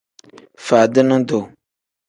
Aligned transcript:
Faadini 0.67 1.19
duu. 1.27 1.45